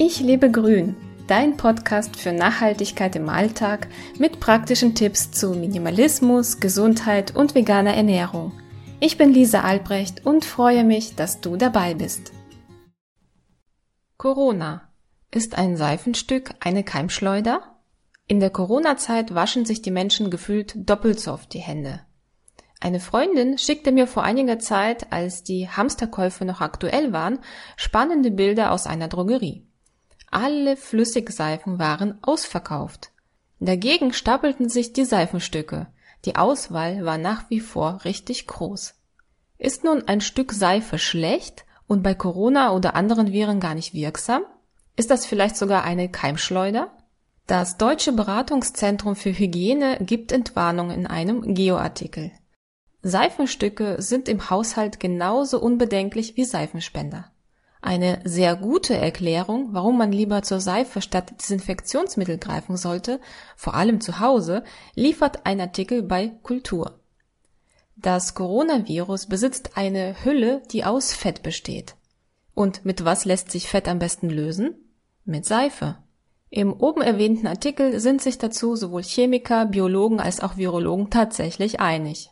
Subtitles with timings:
[0.00, 0.94] Ich lebe grün,
[1.26, 8.52] dein Podcast für Nachhaltigkeit im Alltag mit praktischen Tipps zu Minimalismus, Gesundheit und veganer Ernährung.
[9.00, 12.32] Ich bin Lisa Albrecht und freue mich, dass du dabei bist.
[14.18, 14.88] Corona.
[15.32, 17.80] Ist ein Seifenstück eine Keimschleuder?
[18.28, 22.02] In der Corona-Zeit waschen sich die Menschen gefühlt doppelt so oft die Hände.
[22.78, 27.40] Eine Freundin schickte mir vor einiger Zeit, als die Hamsterkäufe noch aktuell waren,
[27.76, 29.67] spannende Bilder aus einer Drogerie.
[30.30, 33.10] Alle Flüssigseifen waren ausverkauft.
[33.60, 35.86] Dagegen stapelten sich die Seifenstücke.
[36.24, 38.94] Die Auswahl war nach wie vor richtig groß.
[39.58, 44.42] Ist nun ein Stück Seife schlecht und bei Corona oder anderen Viren gar nicht wirksam?
[44.96, 46.90] Ist das vielleicht sogar eine Keimschleuder?
[47.46, 52.30] Das Deutsche Beratungszentrum für Hygiene gibt Entwarnung in einem Geoartikel.
[53.02, 57.30] Seifenstücke sind im Haushalt genauso unbedenklich wie Seifenspender.
[57.80, 63.20] Eine sehr gute Erklärung, warum man lieber zur Seife statt Desinfektionsmittel greifen sollte,
[63.56, 67.00] vor allem zu Hause, liefert ein Artikel bei Kultur.
[67.96, 71.96] Das Coronavirus besitzt eine Hülle, die aus Fett besteht.
[72.54, 74.74] Und mit was lässt sich Fett am besten lösen?
[75.24, 75.98] Mit Seife.
[76.50, 82.30] Im oben erwähnten Artikel sind sich dazu sowohl Chemiker, Biologen als auch Virologen tatsächlich einig.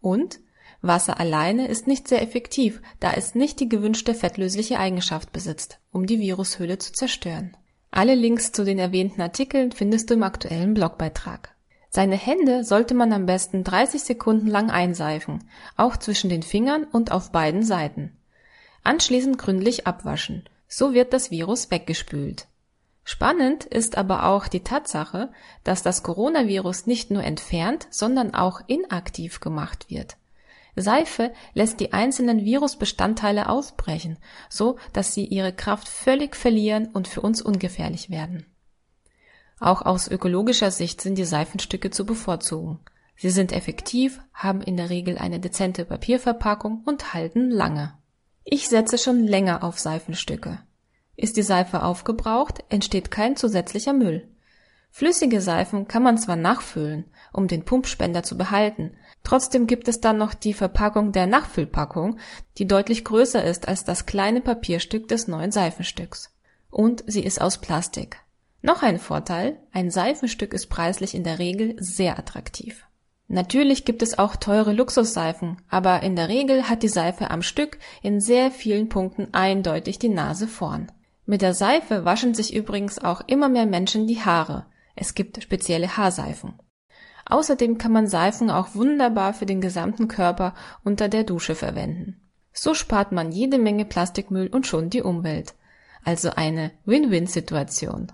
[0.00, 0.40] Und
[0.82, 6.06] Wasser alleine ist nicht sehr effektiv, da es nicht die gewünschte fettlösliche Eigenschaft besitzt, um
[6.06, 7.56] die Virushülle zu zerstören.
[7.90, 11.54] Alle Links zu den erwähnten Artikeln findest du im aktuellen Blogbeitrag.
[11.90, 17.10] Seine Hände sollte man am besten 30 Sekunden lang einseifen, auch zwischen den Fingern und
[17.10, 18.16] auf beiden Seiten.
[18.84, 20.44] Anschließend gründlich abwaschen.
[20.68, 22.46] So wird das Virus weggespült.
[23.02, 25.32] Spannend ist aber auch die Tatsache,
[25.64, 30.16] dass das Coronavirus nicht nur entfernt, sondern auch inaktiv gemacht wird.
[30.76, 34.18] Seife lässt die einzelnen Virusbestandteile aufbrechen,
[34.48, 38.46] so dass sie ihre Kraft völlig verlieren und für uns ungefährlich werden.
[39.58, 42.80] Auch aus ökologischer Sicht sind die Seifenstücke zu bevorzugen.
[43.16, 47.92] Sie sind effektiv, haben in der Regel eine dezente Papierverpackung und halten lange.
[48.44, 50.60] Ich setze schon länger auf Seifenstücke.
[51.16, 54.26] Ist die Seife aufgebraucht, entsteht kein zusätzlicher Müll.
[54.92, 58.92] Flüssige Seifen kann man zwar nachfüllen, um den Pumpspender zu behalten,
[59.22, 62.18] trotzdem gibt es dann noch die Verpackung der Nachfüllpackung,
[62.58, 66.34] die deutlich größer ist als das kleine Papierstück des neuen Seifenstücks.
[66.70, 68.18] Und sie ist aus Plastik.
[68.62, 72.84] Noch ein Vorteil, ein Seifenstück ist preislich in der Regel sehr attraktiv.
[73.32, 77.78] Natürlich gibt es auch teure Luxusseifen, aber in der Regel hat die Seife am Stück
[78.02, 80.90] in sehr vielen Punkten eindeutig die Nase vorn.
[81.26, 84.66] Mit der Seife waschen sich übrigens auch immer mehr Menschen die Haare.
[85.00, 86.52] Es gibt spezielle Haarseifen.
[87.24, 90.52] Außerdem kann man Seifen auch wunderbar für den gesamten Körper
[90.84, 92.20] unter der Dusche verwenden.
[92.52, 95.54] So spart man jede Menge Plastikmüll und schon die Umwelt.
[96.04, 98.12] Also eine Win-Win-Situation.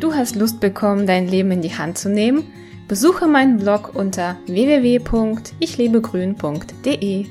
[0.00, 2.50] Du hast Lust bekommen, dein Leben in die Hand zu nehmen?
[2.88, 7.26] Besuche meinen Blog unter www.ichlebegrün.de.